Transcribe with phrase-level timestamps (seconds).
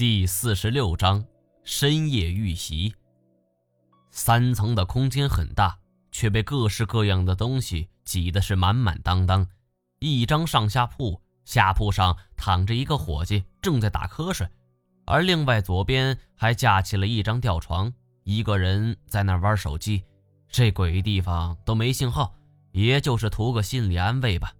[0.00, 1.22] 第四十六章
[1.62, 2.94] 深夜遇袭。
[4.10, 5.78] 三层的空间很大，
[6.10, 9.46] 却被各式各样的东西挤得是满满当当。
[9.98, 14.48] 一张上下铺，下铺上躺着一个伙计，正在打瞌睡，
[15.04, 17.92] 而另外左边还架起了一张吊床，
[18.24, 20.02] 一个人在那玩手机。
[20.48, 22.34] 这鬼地方都没信号，
[22.72, 24.54] 也就是图个心理安慰吧。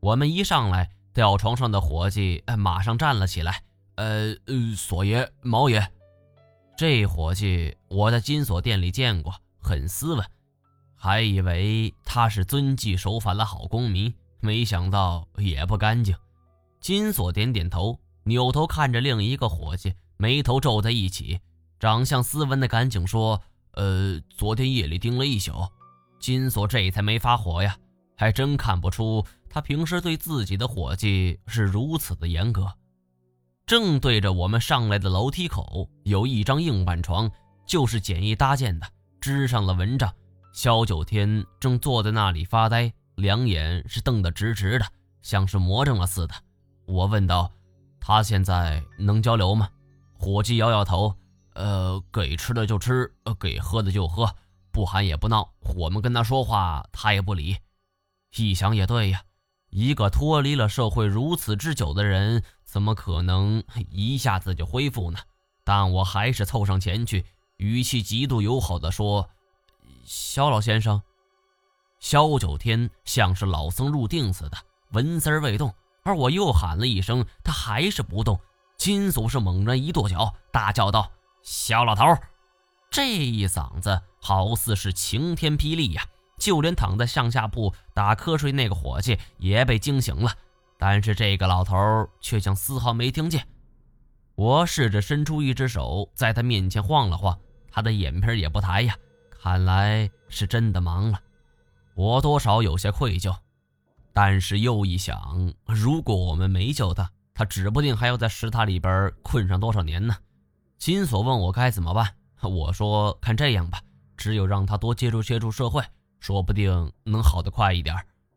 [0.00, 3.62] 我们一上来，吊床上的伙计马上站了起来。
[3.96, 5.86] 呃呃，锁爷、毛爷，
[6.76, 10.26] 这伙计我在金锁店里见过，很斯文，
[10.94, 16.14] 还以为他是遵纪守法的好公民，没想到也不干净。
[16.78, 21.40] 金锁点点头，扭头看着另一个伙计，眉头皱在一起，
[21.80, 23.40] 长相斯文的赶紧说
[23.72, 25.52] ：“呃，昨天夜里盯了一宿。”
[26.20, 27.78] 金锁这才没发火呀，
[28.14, 32.70] 还真看不出他平时对自己的伙计是如此的严格。
[33.66, 37.28] 正对着我们上来的楼梯口有一张硬板床，
[37.66, 38.86] 就是简易搭建的，
[39.20, 40.14] 支上了蚊帐。
[40.52, 44.86] 萧九天正坐在那里发呆，两眼是瞪得直直的，
[45.20, 46.34] 像是魔怔了似的。
[46.86, 47.50] 我问道
[47.98, 49.68] ：“他现在能交流吗？”
[50.14, 51.12] 伙计摇摇头
[51.54, 54.32] ：“呃，给吃的就吃，呃，给喝的就喝，
[54.70, 55.52] 不喊也不闹。
[55.74, 57.56] 我们跟他说话，他也不理。”
[58.38, 59.22] 一想也对呀。
[59.70, 65.18] 一个脱离了社会如此之久的人，怎么可能一下子就恢复呢？
[65.64, 69.28] 但我还是凑上前去，语气极度友好地说
[70.06, 71.02] ：“肖老先生。”
[71.98, 74.56] 肖九天像是老僧入定似的，
[74.92, 75.74] 纹丝未动。
[76.04, 78.38] 而我又喊了一声，他还是不动。
[78.76, 81.10] 金锁是猛然一跺脚，大叫道
[81.42, 82.04] ：“肖老头！”
[82.88, 86.06] 这一嗓子好似是晴天霹雳呀！
[86.38, 90.32] 就连躺在上下铺打瞌睡那个伙计也被惊醒了，
[90.78, 91.76] 但是这个老头
[92.20, 93.46] 却像丝毫没听见。
[94.34, 97.38] 我试着伸出一只手在他面前晃了晃，
[97.70, 98.94] 他的眼皮也不抬呀，
[99.30, 101.18] 看来是真的忙了。
[101.94, 103.34] 我多少有些愧疚，
[104.12, 110.14] 但是又一想，如果我们没救他，他指不定还要在石塔里边困上多少年呢。
[110.76, 113.80] 金锁问我该怎么办，我说看这样吧，
[114.18, 115.82] 只有让他多接触接触社会。
[116.26, 117.94] 说不定能好得快一点，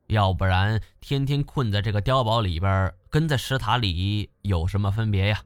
[0.09, 5.41] 要不然天天困在这个碉堡里边，跟在石塔里有什么分别呀？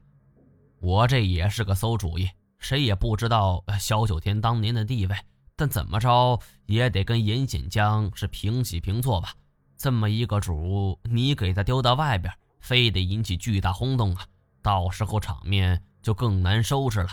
[0.78, 2.28] 我这也是个馊主意，
[2.58, 5.16] 谁也不知道萧九天当年的地位，
[5.56, 9.32] 但怎么着也得跟严锦江是平起平坐吧？
[9.78, 12.30] 这么一个主，你给他丢到外边，
[12.60, 14.26] 非得引起巨大轰动啊！
[14.60, 17.08] 到时候场面就更难收拾了。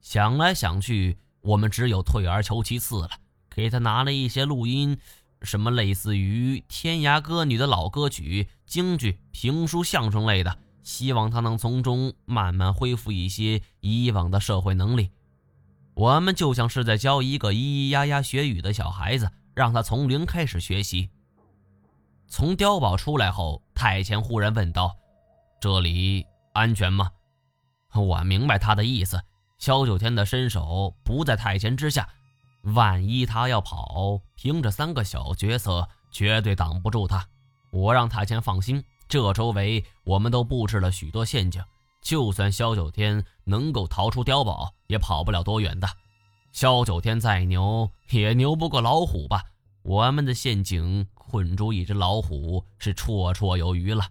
[0.00, 3.10] 想来想去，我们只有退而求其次了。
[3.54, 4.98] 给他拿了一些录音，
[5.42, 15.10] 什么类似于天涯歌女的老歌曲、京剧、评书、相声类的，希望他能从中慢慢恢复一些以往的社会能力。
[15.94, 21.08] 我们就像是在教一个咿咿呀呀学语的小孩子，让他从零开始学习。
[22.26, 24.96] 从碉堡出来后，太前忽然问道
[25.60, 27.08] ：“这里安全吗？”
[27.94, 29.22] 我明白他的意思，
[29.58, 32.08] 萧九天的身手不在太前之下。
[32.64, 37.26] 万一他要跑，凭着三个小角色绝对挡不住他。
[37.70, 41.62] 我让太监放心，这周围我们都布置了许多陷阱，
[42.00, 45.88] 就算萧九天能够逃出碉堡，也跑不了多远的。
[46.52, 49.44] 萧九天再牛，也牛不过老虎吧？
[49.82, 54.06] 我们的陷阱困住一只老虎是绰绰有余了。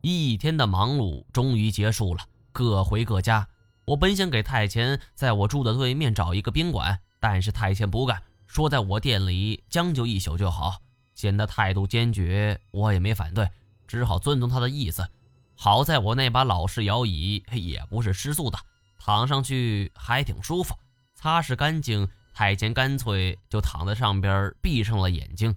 [0.00, 3.46] 一天的忙碌终于结束了，各回各家。
[3.84, 6.98] 我本想给太监在我住的对面找一个宾馆。
[7.20, 10.80] 但是太监不干，说在我店里将就一宿就好。
[11.14, 13.50] 显得态度坚决，我也没反对，
[13.88, 15.08] 只好遵从他的意思。
[15.56, 18.58] 好在我那把老式摇椅也不是失速的，
[18.98, 20.76] 躺上去还挺舒服。
[21.16, 25.56] 擦拭干净，太监干脆就躺在上边，闭上了眼睛。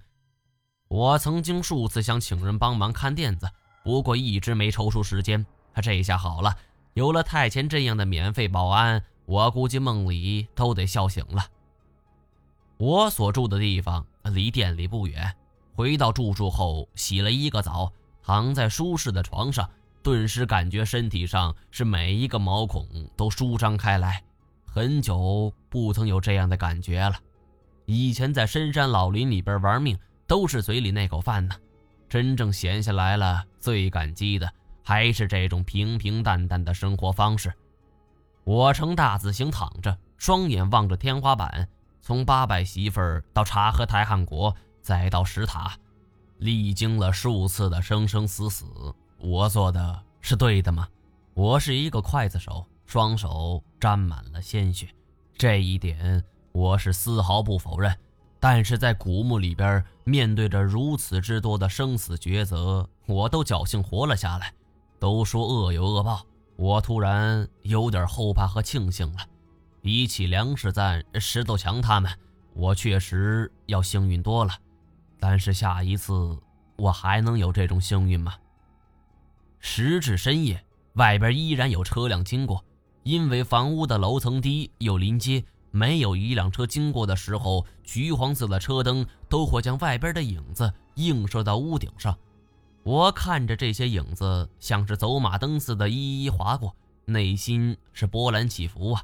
[0.87, 3.47] 我曾经数次想请人帮忙看店子，
[3.83, 5.45] 不过一直没抽出时间。
[5.83, 6.57] 这下好了，
[6.95, 9.03] 有了太监这样的免费保安。
[9.31, 11.45] 我估计梦里都得笑醒了。
[12.75, 15.33] 我所住的地方离店里不远，
[15.73, 19.69] 回到住处后洗了一个澡，躺在舒适的床上，
[20.03, 22.85] 顿时感觉身体上是每一个毛孔
[23.15, 24.21] 都舒张开来。
[24.65, 27.15] 很久不曾有这样的感觉了。
[27.85, 29.97] 以前在深山老林里边玩命，
[30.27, 31.55] 都是嘴里那口饭呢。
[32.09, 34.51] 真正闲下来了，最感激的
[34.83, 37.53] 还是这种平平淡淡的生活方式。
[38.43, 41.67] 我呈大字形躺着，双眼望着天花板。
[42.01, 45.71] 从八百媳妇儿到察合台汗国，再到石塔，
[46.37, 48.65] 历经了数次的生生死死，
[49.19, 50.87] 我做的是对的吗？
[51.35, 54.87] 我是一个刽子手，双手沾满了鲜血，
[55.37, 57.95] 这一点我是丝毫不否认。
[58.39, 64.51] 但是在古墓里边，面对着如此之多的生死抉择，我都侥幸活了下来。
[64.99, 66.25] 都说恶有恶报，
[66.61, 69.17] 我突然有点后怕和庆幸了。
[69.81, 72.11] 比起梁世赞、石头强他们，
[72.53, 74.53] 我确实要幸运多了。
[75.19, 76.13] 但是下一次，
[76.77, 78.35] 我还能有这种幸运吗？
[79.57, 80.63] 时至深夜，
[80.93, 82.63] 外边依然有车辆经过，
[83.01, 92.15] 因为房屋的楼层低又临街，没有一辆车经过的时候，橘黄色的车灯都会将外边的影子映射到屋顶上。
[92.83, 96.75] 我看着这些影子，像是走马灯似的，一一划过，
[97.05, 99.03] 内心是波澜起伏啊。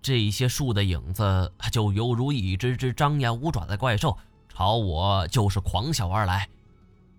[0.00, 4.16] 这些树的影子就犹如一只只张牙舞爪的怪兽，
[4.48, 6.48] 朝我就是狂笑而来。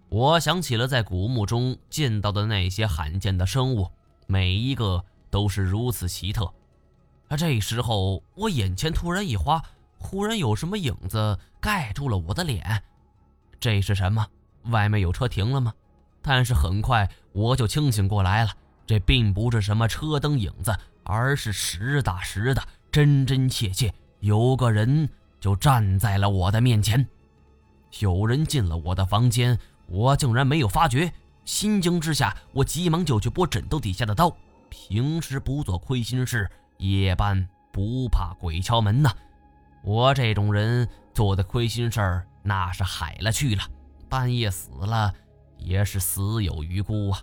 [0.07, 3.88] 我想起了在古墓中见到的那些罕见的生物，
[4.25, 6.51] 每一个都是如此奇特。
[7.27, 9.61] 而这时候，我眼前突然一花，
[10.00, 12.81] 忽然有什么影子盖住了我的脸。
[13.59, 14.25] 这是什么？
[14.63, 15.71] 外面有车停了吗？
[16.21, 18.51] 但是很快我就清醒过来了，
[18.86, 22.62] 这并不是什么车灯影子，而是实打实的、
[22.92, 27.07] 真真切切，有个人就站在了我的面前。
[28.00, 29.57] 有人进了我的房间，
[29.88, 31.12] 我竟然没有发觉。
[31.45, 34.31] 心惊之下，我急忙就去拨枕头底下的刀。
[34.69, 39.12] 平时不做亏心事，夜半不怕鬼敲门呐。
[39.81, 43.63] 我这种人做的亏心事儿那是海了去了，
[44.07, 45.12] 半夜死了。
[45.59, 47.21] 也是死有余辜啊！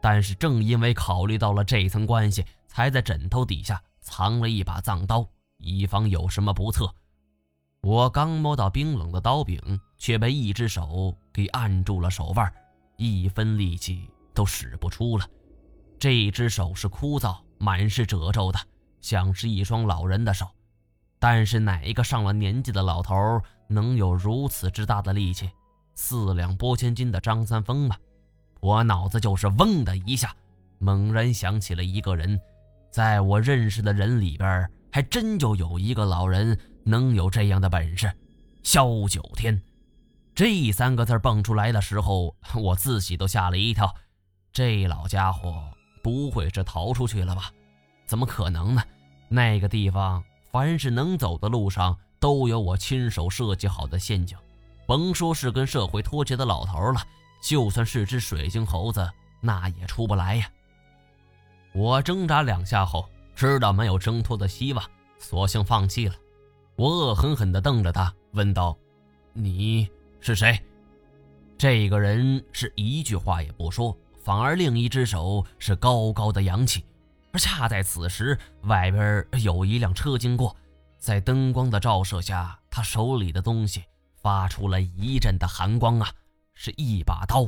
[0.00, 5.26] 但是正因为考虑到了这层关系，才在枕头底下藏了一把藏刀，
[5.56, 6.92] 以防有什么不测。
[7.80, 12.52] 我刚摸到冰冷的刀柄，却被一只手给按住了手腕，
[12.96, 15.26] 一分力气都使不出了。
[15.98, 18.58] 这只手是枯燥、满是褶皱的，
[19.00, 20.46] 像是一双老人的手。
[21.18, 25.50] 但是哪一个上了年纪的老头能有如此之大的力气？
[25.94, 27.96] 四两拨千斤的张三丰吗？
[28.60, 30.34] 我脑子就是嗡的一下，
[30.78, 32.40] 猛然想起了一个人，
[32.90, 38.10] 在我认识的人里边，还真就有一个老人能有这样的本事。
[38.62, 39.60] 萧九天，
[40.34, 43.94] 这三个字蹦出来的时候，我自己都吓了一跳。
[44.52, 45.70] 这老家伙
[46.02, 47.52] 不会是逃出去了吧？
[48.06, 48.82] 怎么可能呢？
[49.28, 54.36] 那个地方，凡是能走的路上，都有我亲手设计好的陷阱。
[54.86, 57.00] 甭说是跟社会脱节的老头了，
[57.42, 59.10] 就算是只水晶猴子，
[59.40, 60.48] 那也出不来呀。
[61.72, 64.84] 我挣扎两下后，知道没有挣脱的希望，
[65.18, 66.14] 索性放弃了。
[66.76, 68.76] 我恶狠狠地瞪着他，问道
[69.32, 69.88] ：“你
[70.20, 70.60] 是谁？”
[71.56, 76.84] 这个人是一句话也不说，反而另一只手是高高的扬起。
[77.32, 80.54] 而恰在此时，外边有一辆车经过，
[80.98, 83.82] 在灯光的照射下，他手里的东西。
[84.24, 86.10] 发出了一阵的寒光啊，
[86.54, 87.46] 是一把刀。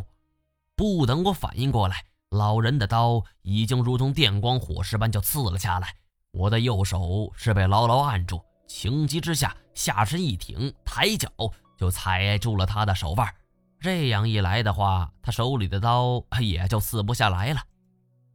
[0.77, 5.95] 不等我反应过来，老人的刀已经如同电光火石般就刺了下来。
[6.33, 11.31] 我的右手是被牢牢按住，情急之下下身一挺，抬脚
[11.79, 13.27] 就踩住了他的手腕。
[13.81, 17.61] 这样一来的话，他手里的刀也就刺不下来了。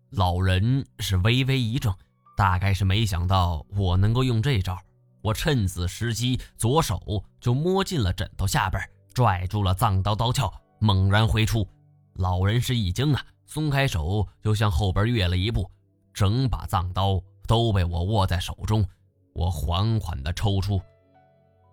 [0.10, 1.94] 老人是微微一怔，
[2.36, 4.76] 大概是没想到我能够用这招。
[5.21, 8.81] 我趁此时机，左手就摸进了枕头下边，
[9.13, 11.68] 拽住了藏刀刀鞘，猛然挥出。
[12.16, 15.69] 老人是一惊啊，松开手就向后边跃了一步，
[16.13, 18.85] 整把藏刀都被我握在手中。
[19.33, 20.81] 我缓缓地抽出，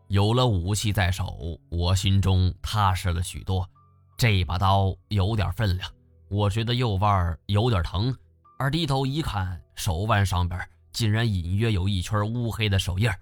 [0.07, 3.69] 有了武器在手，我心中踏实了许多。
[4.17, 5.91] 这把刀有点分量，
[6.29, 8.15] 我觉得右腕有点疼，
[8.59, 10.61] 而低头一看，手腕上边
[10.93, 13.19] 竟然隐约有一圈乌黑的手印儿。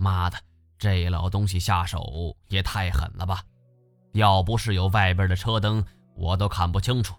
[0.00, 0.38] 妈的，
[0.78, 3.44] 这老东西下手也太狠了吧！
[4.12, 5.84] 要不是有外边的车灯，
[6.16, 7.14] 我都看不清楚。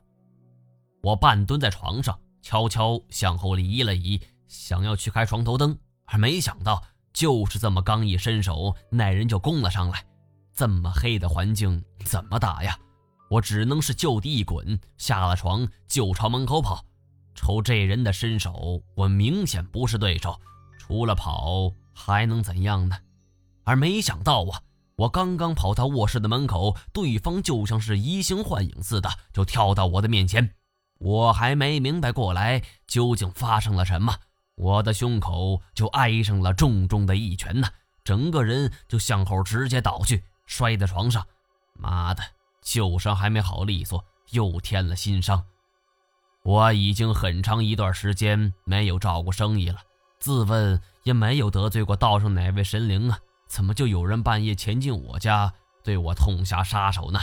[1.04, 6.84] 我半蹲在床上，悄悄向后移了移，想要去开床头灯，而没想到
[7.14, 10.04] 就是这么刚一伸手，那人就攻了上来。
[10.52, 12.76] 这么黑的环境怎么打呀？
[13.30, 16.84] 我只能是就地一滚，下了床就朝门口跑。
[17.36, 20.36] 瞅这人的身手，我明显不是对手，
[20.80, 21.72] 除了跑。
[21.94, 22.98] 还能怎样呢？
[23.64, 24.62] 而没想到啊，
[24.96, 30.54] 我刚刚跑到卧室的门口，对方就像是移形换影似的，就跳到我的面前。
[31.00, 34.16] 我还没明白过来究竟发生了什么，
[34.56, 37.68] 我的胸口就挨上了重重的一拳呢，
[38.04, 41.26] 整个人就向后直接倒去，摔在床上。
[41.74, 42.22] 妈的，
[42.62, 45.44] 旧伤还没好利索，又添了新伤。
[46.44, 49.80] 我已经很长一段时间没有照顾生意了，
[50.20, 55.54] 自问也没有得罪过道上哪位神灵啊，怎么就有人半夜潜进我家，
[55.84, 57.20] 对我痛下杀手呢？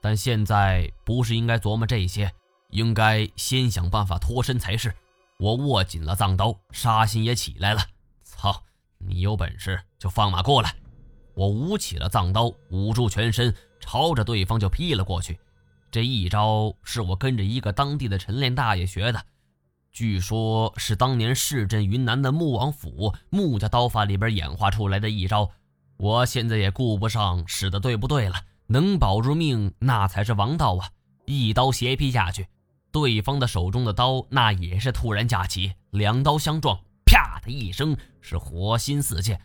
[0.00, 2.32] 但现在不是应该琢磨这些，
[2.70, 4.94] 应该先想办法脱身才是。
[5.38, 7.82] 我握紧了藏刀，杀心也起来了。
[8.22, 8.62] 操，
[8.98, 10.74] 你有本事就放马过来！
[11.34, 15.38] 我舞起了藏刀，捂住全身，朝着对方就劈了过去。
[15.90, 19.24] 这一招是我跟着一个当地的晨练大爷学的，
[19.92, 25.50] 据说是当年市镇云南的穆王府穆家刀法里边演化出来的一招。
[25.96, 28.36] 我现在也顾不上使的对不对了，
[28.68, 30.88] 能保住命那才是王道啊！
[31.26, 32.46] 一刀斜劈下去，
[32.90, 39.40] 对方的手中的刀那也是突然架起，两刀相撞，啪的一声是火星四溅。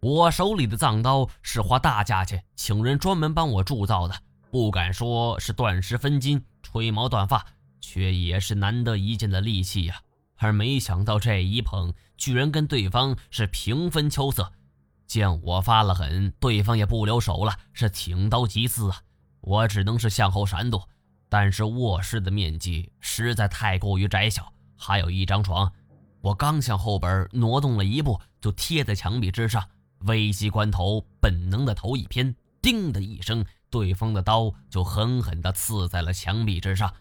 [0.00, 4.14] 我手里的藏刀是花大价钱请人专门帮我铸造的。
[4.50, 7.44] 不敢说是断石分金、吹毛断发，
[7.80, 10.00] 却也是难得一见的利器呀。
[10.36, 14.52] 而没想到这一碰，居然跟对方是平分秋色。
[15.06, 19.02] 见我发了狠，对方也不留手了，是挺刀即刺啊。
[19.40, 20.88] 我只能是向后闪躲，
[21.28, 25.70] 但是卧室的面积实在太过于窄小，还有一张床。
[26.20, 29.66] 我刚向后边挪动了一步，就贴在墙壁之上。
[30.06, 33.44] 危急关头，本能的头一偏，叮的一声。
[33.68, 36.92] 对方的刀就狠狠地刺在了墙壁之上。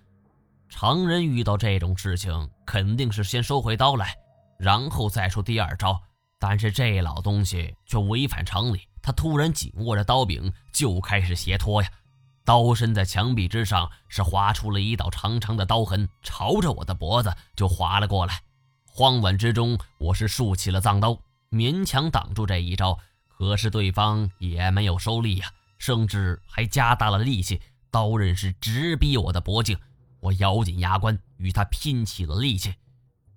[0.70, 4.16] 常人遇到这种事情，肯定是先收回刀来，
[4.58, 6.00] 然后再出第二招。
[6.38, 11.90] 但是这老东西却违反常理，他突然紧握着刀柄就开始斜拖呀。
[12.46, 18.42] 刀身在墙壁之上是划出了一道长长的刀痕，朝着我的脖子就划了过来。
[18.86, 21.20] 慌乱之中，我是竖起了藏刀，
[21.52, 22.98] 勉强挡住这一招。
[23.28, 25.52] 可是对方也没有收力呀。
[25.78, 29.78] 甚至还加大了力气，刀刃是直逼我的脖颈。
[30.20, 32.74] 我咬紧牙关，与他拼起了力气。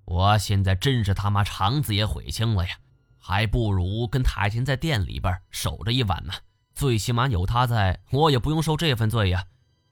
[0.04, 2.76] 我现在真是他妈肠子也悔青了呀，
[3.18, 6.32] 还不如跟太监在店里边守着一晚呢。
[6.74, 9.44] 最起码有他在，我也不用受这份罪呀。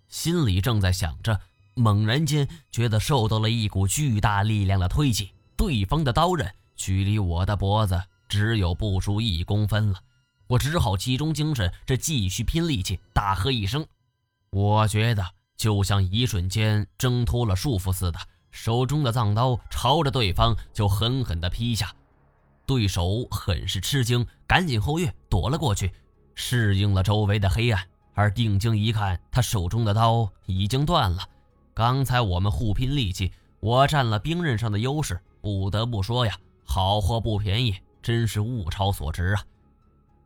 [0.08, 1.40] 心里正在想着，
[1.74, 10.00] 猛然间觉得受到了一股巨大力量的推挤，对方的刀刃距离我的脖子只有不足一公分了。
[10.48, 13.86] 我只好集中精神，这继续拼力气，大喝一声。
[14.50, 15.24] 我觉得
[15.60, 18.18] 就像一瞬间挣脱了束缚似的，
[18.50, 21.94] 手中的藏刀朝着对方就狠狠地劈下。
[22.64, 25.92] 对手很是吃惊，赶紧后跃躲了过去，
[26.34, 27.86] 适应了周围的黑暗。
[28.14, 31.28] 而定睛一看，他手中的刀已经断了。
[31.74, 39.44] 刚才我们互拼力气，我占了兵刃上的优势，不得不说呀，好货不便宜，真是物超所值啊。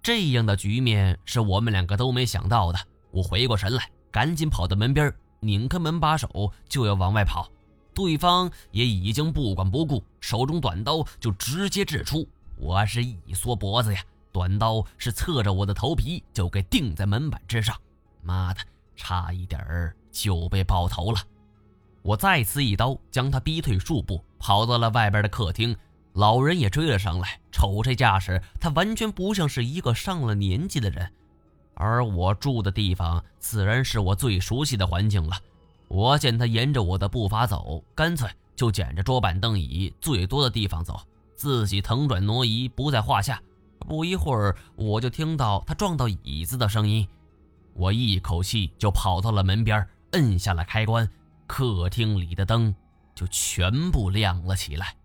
[0.01, 2.79] 这样的局面是我们两个都没想到的。
[3.11, 5.13] 我回过神来，赶紧跑到门边，
[5.45, 7.51] 拧开门把手就要往外跑。
[7.93, 12.27] 对方也已经不管不顾，手中短刀就直接掷出。
[12.57, 14.01] 我是一缩脖子呀，
[14.33, 17.77] 短刀是侧着我的头皮就给钉在门板之上。
[18.23, 18.61] 妈的，
[18.97, 21.21] 差一点儿就被爆头了！
[22.03, 25.77] 我再次一刀将他逼退数步，跑到了外边的客厅。
[26.15, 31.13] 老人也追了上来，瞅这架势，他完全不像是一个上了年纪的人。
[31.75, 35.37] 而我住的地方自然是我最熟悉的环境了。
[35.89, 41.01] 我见他沿着我的步伐走，干脆就捡着桌板凳椅最多的地方走，
[41.37, 43.41] 自己腾转挪移不在话下。
[43.81, 47.07] 不一会儿，我就听到他撞到椅子的声音。
[47.75, 51.09] 我一口气就跑到了门边，摁下了开关，
[51.47, 52.75] 客厅里的灯
[53.15, 54.97] 就全部亮了起来。